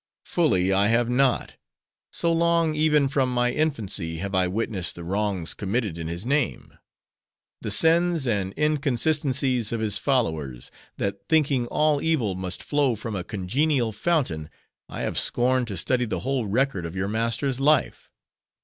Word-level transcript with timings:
"Fully, 0.25 0.73
I 0.73 0.87
have 0.87 1.11
not. 1.11 1.53
So 2.11 2.33
long, 2.33 2.73
even 2.73 3.07
from 3.07 3.31
my 3.31 3.51
infancy, 3.51 4.17
have 4.17 4.33
I 4.33 4.47
witnessed 4.47 4.95
the 4.95 5.03
wrongs 5.03 5.53
committed 5.53 5.99
in 5.99 6.07
his 6.07 6.25
name; 6.25 6.75
the 7.61 7.69
sins 7.69 8.25
and 8.25 8.51
inconsistencies 8.57 9.71
of 9.71 9.79
his 9.79 9.99
followers; 9.99 10.71
that 10.97 11.27
thinking 11.29 11.67
all 11.67 12.01
evil 12.01 12.33
must 12.33 12.63
flow 12.63 12.95
from 12.95 13.15
a 13.15 13.23
congenial 13.23 13.91
fountain, 13.91 14.49
I 14.89 15.01
have 15.01 15.19
scorned 15.19 15.67
to 15.67 15.77
study 15.77 16.05
the 16.05 16.21
whole 16.21 16.47
record 16.47 16.83
of 16.83 16.95
your 16.95 17.07
Master's 17.07 17.59
life. 17.59 18.09